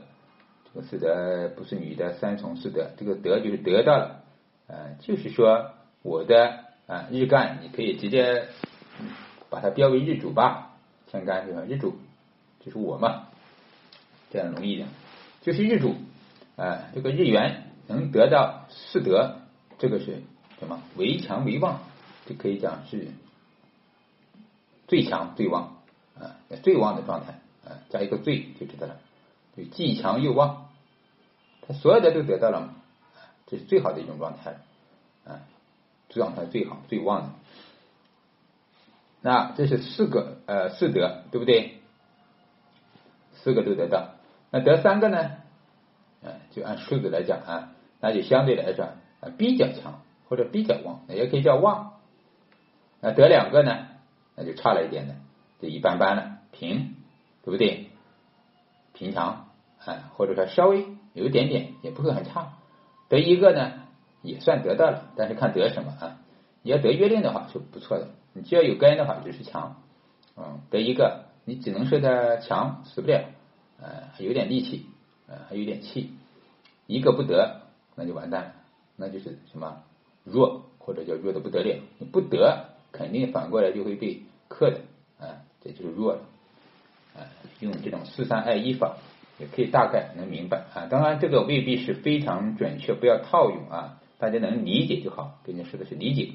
[0.73, 4.23] 这个四德不是女的三重四德，这个德就是得到了，
[4.67, 5.71] 呃，就是说
[6.01, 6.64] 我的。
[6.87, 8.47] 啊，日干你可以直接
[9.49, 10.73] 把它标为日主吧，
[11.07, 11.61] 天干对吧？
[11.67, 11.97] 日主
[12.63, 13.27] 就是我嘛，
[14.31, 14.87] 这样容易一点。
[15.41, 15.95] 就是日主，
[16.55, 19.37] 啊，这个日元能得到四德，
[19.77, 20.23] 这个是
[20.59, 20.81] 什么？
[20.95, 21.81] 为强为旺，
[22.25, 23.07] 就可以讲是
[24.87, 25.77] 最强最旺
[26.19, 28.97] 啊，最旺的状态啊，加一个最就知道了，
[29.57, 30.69] 就既强又旺，
[31.67, 32.75] 他所有的都得到了嘛，
[33.47, 34.57] 这是最好的一种状态
[35.25, 35.41] 啊，
[36.19, 37.29] 状态最好最旺的。
[39.21, 41.79] 那这是四个呃四德，对不对？
[43.33, 44.15] 四个都得到，
[44.49, 45.31] 那得三个呢？
[46.23, 48.85] 嗯，就按数字来讲啊，那就相对来说
[49.19, 51.93] 啊比较强或者比较旺，也可以叫旺。
[53.01, 53.87] 那得两个呢，
[54.35, 55.15] 那就差了一点的，
[55.61, 56.95] 就一般般了，平，
[57.43, 57.89] 对不对？
[58.93, 59.49] 平常
[59.83, 62.53] 啊，或者说稍微有一点点，也不会很差。
[63.09, 63.84] 得一个呢，
[64.25, 66.17] 也算得到了，但是看得什么啊？
[66.61, 68.07] 你要得月令的话是不错的。
[68.33, 69.81] 你只要有根的话，就是强，
[70.35, 73.23] 嗯，得一个，你只能说他强，死不了，
[73.81, 74.85] 呃，还有点力气，
[75.27, 76.11] 呃，还有点气，
[76.87, 77.61] 一个不得，
[77.95, 78.51] 那就完蛋了，
[78.97, 79.83] 那就是什么？
[80.25, 84.79] 弱，或者叫弱的不得了，你不得，肯定反过来就会被克的，
[85.19, 86.19] 啊，这就是弱了，
[87.15, 88.97] 啊，用这种四三二一法，
[89.37, 90.65] 也可以大概能明白。
[90.73, 96.31] 啊，当然这个未必是非常准确，不要套用啊，大家能理解就好，跟你说的是理解。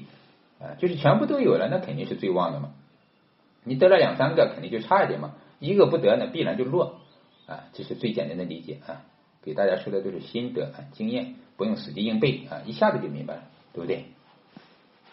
[0.61, 2.69] 啊，就是全部都有了，那肯定是最旺的嘛。
[3.65, 5.33] 你得了两三个，肯定就差一点嘛。
[5.59, 7.01] 一个不得，呢必然就弱
[7.47, 7.65] 啊。
[7.73, 9.03] 这是最简单的理解啊。
[9.43, 14.05] 给大家说的都是心得啊，经验，不用死记硬背啊，一下子就明白了，对不对？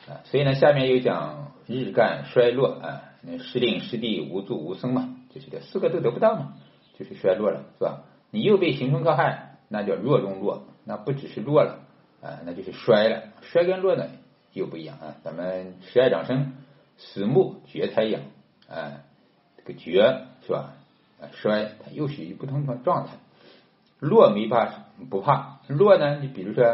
[0.07, 6.53] 啊，所以呢，下面又讲日干衰落啊，那失令失地无助无生嘛，就是这四个都得不到嘛，
[6.97, 8.05] 就是衰落了，是吧？
[8.31, 11.88] 你又被行凶克害，那叫弱中弱，那不只是弱了
[12.22, 13.22] 啊，那就是衰了。
[13.42, 14.07] 衰跟弱呢？
[14.52, 15.14] 又不一样啊！
[15.22, 16.54] 咱们十二长生，
[16.96, 18.22] 死木绝财养
[18.68, 19.02] 啊，
[19.57, 20.74] 这个绝是吧？
[21.20, 23.12] 啊衰，它又是一不同的状态。
[24.00, 26.18] 弱没怕不怕，弱呢？
[26.20, 26.64] 你比如说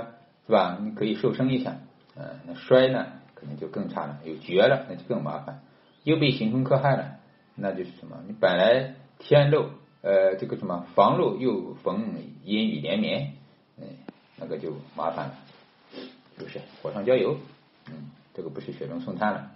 [0.47, 0.79] 是吧？
[0.81, 1.77] 你可以瘦身一下，
[2.17, 4.21] 嗯，那衰呢，可能就更差了。
[4.25, 5.61] 有绝了，那就更麻烦。
[6.05, 7.17] 又被刑冲克害了，
[7.55, 8.23] 那就是什么？
[8.27, 9.71] 你本来天漏
[10.03, 13.33] 呃，这个什么房漏又逢阴雨连绵，
[13.79, 13.85] 嗯，
[14.45, 15.35] 那个就麻烦了，
[16.37, 16.61] 是不是？
[16.83, 17.39] 火上浇油。
[17.87, 19.51] 嗯，这个不是雪中送炭了，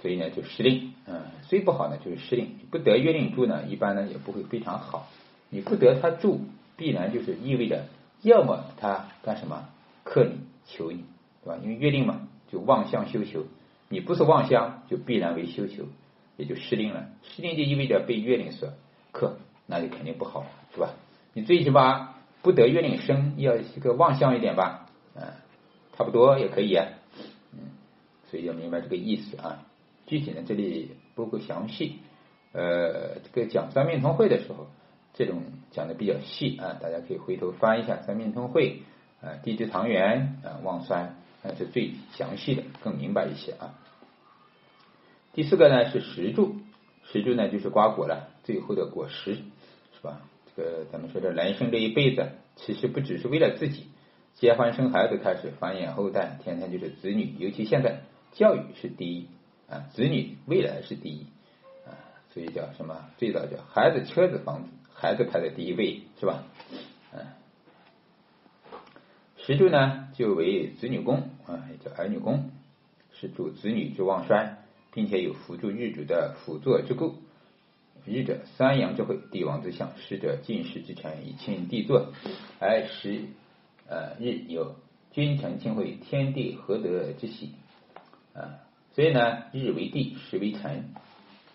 [0.00, 5.08] 所以呢就失令，嗯，最不好呢就是失令，不得约令住呢，一般呢也不会非常好。
[5.48, 6.40] 你不得他住，
[6.76, 7.86] 必然就是意味着，
[8.22, 9.68] 要么他干什么
[10.04, 11.04] 克你求你，
[11.44, 11.58] 对吧？
[11.62, 13.44] 因为约定嘛，就妄相修求，
[13.88, 15.84] 你不是妄相，就必然为修求，
[16.36, 17.08] 也就失令了。
[17.22, 18.70] 失令就意味着被月令所
[19.12, 20.94] 克，那就肯定不好，是吧？
[21.32, 25.22] 你最起码不得月令生，要一个望相一点吧，嗯。
[25.94, 26.88] 差不多也可以啊，
[27.52, 27.58] 嗯，
[28.30, 29.62] 所以要明白这个意思啊。
[30.06, 31.98] 具体呢，这里不够详细。
[32.52, 34.68] 呃，这个讲三命通会的时候，
[35.12, 38.80] 这种讲的比较细啊，大家可以回头翻一下三命通会
[39.20, 43.74] 啊，地支唐元啊，旺衰啊是最详细的，更明白一些啊。
[45.34, 46.56] 第四个呢是石柱，
[47.04, 50.22] 石柱呢就是瓜果了，最后的果实是吧？
[50.56, 53.86] 这个咱们说的人生这一辈子，其实不只是为了自己。
[54.34, 58.00] 结婚生孩子开始繁衍后代，天天就是子女，尤其现在
[58.32, 59.28] 教育是第一
[59.68, 61.26] 啊，子女未来是第一
[61.86, 61.92] 啊，
[62.32, 63.10] 所以叫什么？
[63.18, 66.44] 最早叫孩子、车子、房子，孩子排在第一位是吧？
[67.12, 67.26] 嗯，
[69.36, 72.50] 石柱呢就为子女宫啊，也叫儿女宫，
[73.12, 77.21] 是主子女之旺衰，并且有辅助日主的辅佐之故。
[78.04, 82.12] 日者三阳之会，帝王之相；时者进士之臣，以庆帝座，
[82.58, 83.22] 而时。
[83.88, 84.76] 呃，日有
[85.10, 87.52] 君臣庆会，天地合德之喜
[88.32, 88.60] 啊，
[88.94, 90.94] 所以呢，日为帝，时为臣，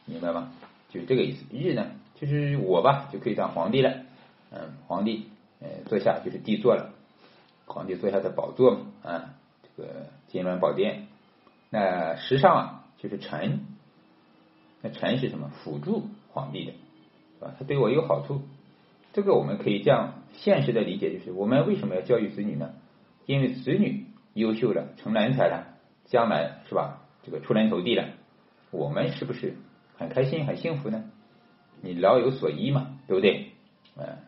[0.05, 0.51] 明白吗？
[0.89, 1.45] 就是这个意思。
[1.51, 4.01] 日呢，就是我吧，就可以当皇帝了。
[4.51, 5.29] 嗯，皇帝
[5.59, 6.93] 呃坐下就是帝座了，
[7.65, 9.33] 皇帝坐下的宝座嘛啊，
[9.63, 11.07] 这个金銮宝殿。
[11.71, 13.65] 那时上啊，就是臣，
[14.81, 15.49] 那臣是什么？
[15.63, 16.71] 辅助皇帝的，
[17.39, 17.55] 是吧？
[17.57, 18.43] 他对我有好处。
[19.13, 22.73] 这个我们可以这样现实的理解，就是我们为什么要教育子女呢？
[23.25, 25.65] 因为子女优秀了，成人才了，
[26.05, 27.01] 将来是吧？
[27.23, 28.09] 这个出人头地了，
[28.69, 29.55] 我们是不是
[29.97, 31.05] 很开心、很幸福呢？
[31.81, 33.47] 你老有所依嘛，对不对？
[33.97, 34.19] 嗯，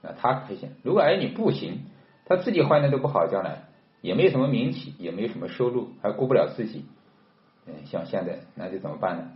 [0.00, 0.70] 那他开心。
[0.82, 1.80] 如果儿女不行，
[2.24, 3.64] 他自己混的都不好，将来
[4.00, 6.86] 也没有什么名气，也没有什么收入，还顾不了自己。
[7.66, 9.32] 嗯，像现在那就怎么办呢？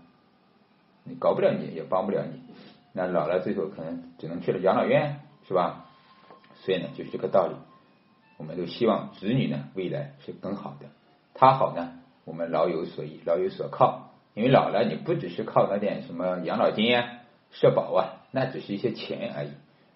[1.05, 2.41] 你搞不了你，也帮不了你。
[2.93, 5.87] 那老了最后可能只能去了养老院，是吧？
[6.57, 7.55] 所以呢，就是这个道理。
[8.37, 10.87] 我们都希望子女呢未来是更好的，
[11.35, 11.93] 他好呢，
[12.25, 14.11] 我们老有所依，老有所靠。
[14.35, 19.51] 因为老了，你不只是靠那点什么养老金啊、社保啊，那只是一些钱而已。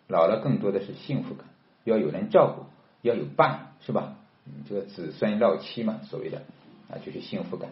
[0.09, 1.47] 老了更多的是幸福感，
[1.85, 2.67] 要有人照顾，
[3.01, 4.17] 要有伴，是吧？
[4.69, 6.43] 这个子孙绕膝嘛，所谓的
[6.91, 7.71] 啊，就是幸福感。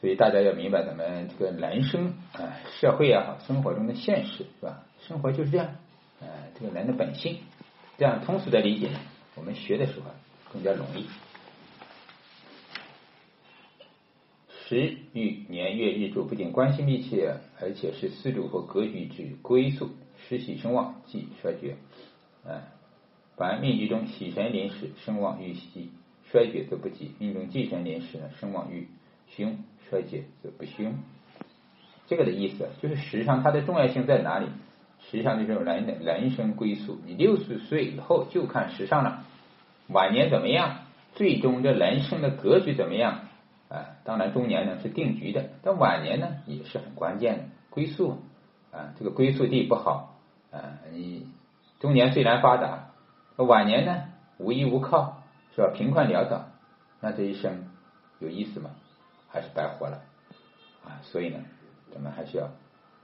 [0.00, 4.86] 所以大家要明白，咱们这个人生啊，社会也好，生活中的现实是吧？
[5.00, 5.66] 生活就是这样，
[6.20, 6.24] 啊，
[6.58, 7.38] 这个人的本性，
[7.98, 8.88] 这样通俗的理解，
[9.34, 10.06] 我们学的时候
[10.52, 11.06] 更加容易。
[14.48, 19.90] 时与年月日柱不仅关系密切，而且是四柱和格局之归宿。
[20.28, 21.76] 时喜生旺，忌衰绝。
[22.46, 22.68] 啊，
[23.36, 25.90] 凡命局中喜神临时，生旺遇喜，
[26.30, 28.86] 衰绝则不吉；命中忌神临时呢，生旺遇
[29.28, 29.58] 凶，
[29.90, 30.94] 衰竭则不凶。
[32.06, 34.46] 这个的意思就是，实际上它的重要性在哪里？
[35.00, 37.00] 实际上就是人的人生归宿。
[37.04, 39.24] 你六十岁以后就看时尚了，
[39.88, 40.82] 晚年怎么样？
[41.14, 43.22] 最终这人生的格局怎么样？
[43.68, 48.18] 啊，当然中年呢是定局的，但晚年呢也是很关键的归宿
[48.72, 48.94] 啊。
[48.98, 50.18] 这个归宿地不好
[50.50, 51.26] 啊，你
[51.78, 52.90] 中年虽然发达，
[53.36, 54.04] 晚年呢
[54.38, 55.22] 无依无靠，
[55.54, 55.70] 是吧？
[55.74, 56.48] 贫困潦倒，
[57.00, 57.64] 那这一生
[58.18, 58.70] 有意思吗？
[59.30, 60.02] 还是白活了
[60.84, 61.00] 啊？
[61.02, 61.38] 所以呢，
[61.92, 62.50] 咱们还是要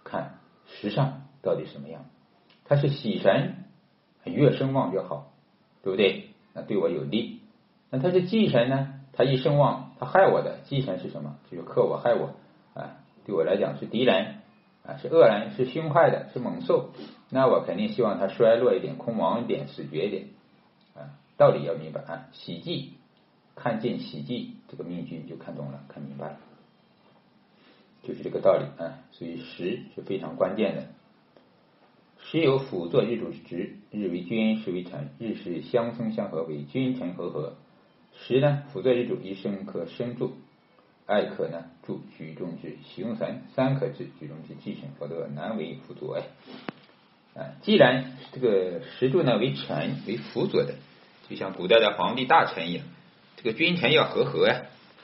[0.04, 2.04] 看时尚到底什么样。
[2.64, 3.64] 它是喜神，
[4.24, 5.32] 越声旺越好，
[5.82, 6.30] 对不对？
[6.52, 7.40] 那对我有利。
[7.90, 8.94] 那它是忌神呢？
[9.12, 11.36] 它一声旺，它害我的忌神是什么？
[11.50, 12.34] 就是克我害我
[12.74, 12.98] 啊！
[13.24, 14.36] 对我来讲是敌人
[14.84, 16.90] 啊，是恶人，是凶害的，是猛兽。
[17.30, 20.26] 那我肯定希望它衰落一点，空亡一点，死绝一点
[20.94, 21.14] 啊！
[21.36, 22.26] 道理要明白啊！
[22.32, 22.94] 喜忌，
[23.56, 26.36] 看见喜忌这个命局就看懂了，看明白了，
[28.02, 29.00] 就是这个道理啊！
[29.10, 30.86] 所以时是非常关键的。
[32.18, 37.54] 时有辅作日主之，日为君，时为臣，日时相生相合为君臣合合。
[38.14, 40.36] 时呢，辅作日主一生可生助，
[41.06, 46.22] 二可呢助举中之行用神，三可治举中之忌神，否则难为辅佐哎。
[47.40, 50.74] 啊，既然这个时柱呢为臣为辅佐的，
[51.28, 52.84] 就像古代的皇帝大臣一样，
[53.37, 54.62] 这个君臣要和合呀。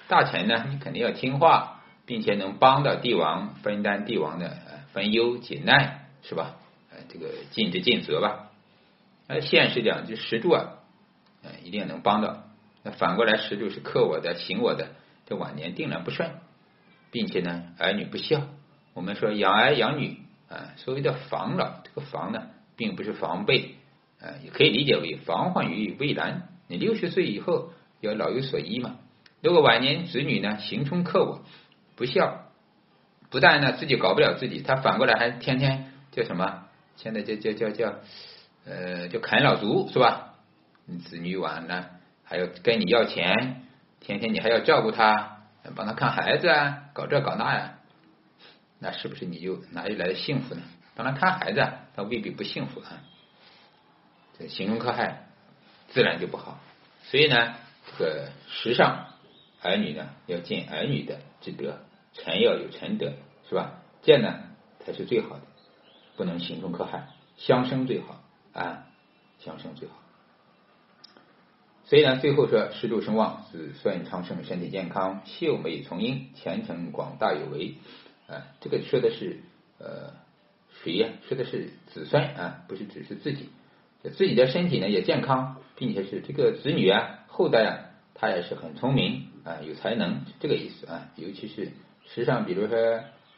[0.08, 4.56] 大臣呢，你肯定要听话，并且能帮到帝王，分担帝王的
[4.92, 6.56] 分忧解难，是吧？
[6.90, 8.50] 呃，这个尽职尽责吧。
[9.28, 10.74] 而现实讲，就时柱啊，
[11.42, 12.44] 呃，一定能帮到。
[12.82, 14.88] 那反过来，时柱是克我的、行我的，
[15.24, 16.30] 这晚年定然不顺，
[17.10, 18.42] 并且呢，儿女不孝。
[18.92, 20.18] 我们说养儿养女
[20.50, 23.76] 啊，所谓的防老，这个防呢，并不是防备
[24.20, 26.48] 啊，也可以理解为防患于未然。
[26.68, 28.96] 你六十岁以后要老有所依嘛。
[29.40, 31.42] 如果晚年子女呢，行冲克我，
[31.96, 32.44] 不孝，
[33.30, 36.64] 不但呢自己搞不了自己，他反过来还天天叫什么？
[36.96, 37.94] 现在叫叫叫叫
[38.66, 40.34] 呃，叫啃老族是吧？
[40.84, 41.90] 你子女晚了。
[42.24, 43.62] 还要跟你要钱，
[44.00, 45.42] 天天你还要照顾他，
[45.74, 47.78] 帮他看孩子啊，搞这搞那呀，
[48.78, 50.62] 那是不是你就哪里来的幸福呢？
[50.94, 53.02] 帮他看孩子，他未必不幸福啊。
[54.38, 55.26] 这形容克害，
[55.88, 56.58] 自然就不好。
[57.04, 57.54] 所以呢，
[57.86, 59.06] 这个时尚
[59.60, 61.80] 儿女呢，要尽儿女的之德，
[62.14, 63.12] 臣要有臣德，
[63.48, 63.82] 是吧？
[64.02, 64.40] 这样呢
[64.80, 65.42] 才是最好的，
[66.16, 68.86] 不能形容可害，相生最好啊，
[69.38, 69.94] 相生最好。
[71.84, 77.74] 所以呢，最后说十柱生旺，子孙昌盛，身体健康，秀美从英，前程广大有为。
[78.28, 79.42] 啊，这个说的是
[79.78, 80.14] 呃
[80.82, 81.08] 谁呀？
[81.28, 83.50] 说的是子孙啊，不是只是自己。
[84.14, 87.78] 自己的身体呢也健康，并且是这个子女啊后代啊，
[88.14, 91.10] 他也是很聪明啊，有才能，这个意思啊。
[91.16, 91.72] 尤其是
[92.04, 92.76] 实际上，比如说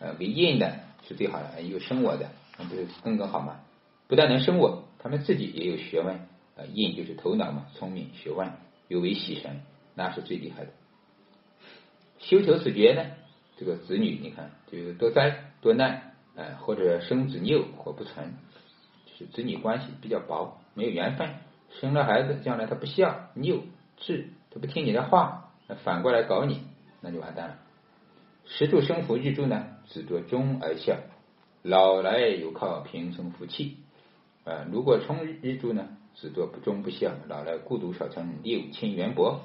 [0.01, 2.29] 呃为印的是最好的，有生我的，
[2.59, 3.61] 那不是更更好吗？
[4.09, 6.17] 不但能生我，他们自己也有学问。
[6.57, 8.53] 啊，印就是头脑嘛，聪明学问，
[8.89, 9.63] 又为喜神，
[9.95, 10.71] 那是最厉害的。
[12.19, 13.11] 修求死绝呢，
[13.57, 18.35] 这个子女你看，就是多灾多难，呃，或者生子拗或不存，
[19.07, 21.29] 就是子女关系比较薄，没有缘分，
[21.81, 23.63] 生了孩子将来他不孝拗
[23.97, 26.63] 智，他不听你的话，那反过来搞你，
[27.01, 27.59] 那就完蛋了。
[28.47, 30.97] 十柱生福日柱呢，只做忠而孝，
[31.63, 33.79] 老来有靠平生福气。
[34.45, 35.89] 啊，如果冲日柱呢？
[36.17, 39.41] 只做不忠不孝，老来孤独少成六亲缘薄。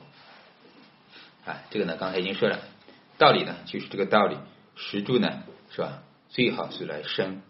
[1.43, 2.59] 啊，这个呢，刚才已经说了，
[3.17, 4.37] 道理呢就是这个道理。
[4.75, 5.41] 石柱呢，
[5.71, 6.03] 是吧？
[6.27, 7.41] 最好是来生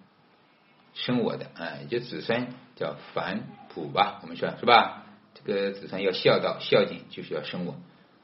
[0.93, 2.47] 生我的，啊，也就子孙
[2.78, 3.43] 叫反
[3.74, 4.20] 哺吧。
[4.22, 5.04] 我们说是吧？
[5.46, 7.76] 这个子孙要孝道孝敬，就是要生我。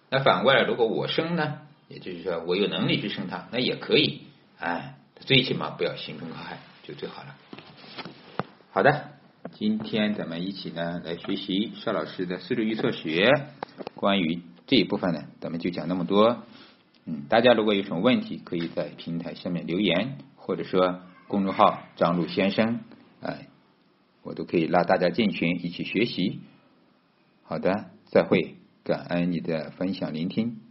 [0.09, 4.21] 那反过来，如果我生呢，也就是说我有能力去生他，那也可以。
[4.59, 7.35] 哎，最起码不要心中可害，就最好了。
[8.71, 9.11] 好的。
[9.51, 13.31] 今天咱们一起呢来学习邵老师的四柱预测学，
[13.93, 16.43] 关于这一部分呢，咱们就讲那么多。
[17.05, 22.79] 嗯，大家如果有什么问题，可以在平台下面留言，或者说公众号张璐先生，
[23.21, 23.47] 哎，
[24.23, 26.39] 我都可以拉大家进群一起学习。
[27.47, 30.64] 好的，再会，感恩你的分享聆听。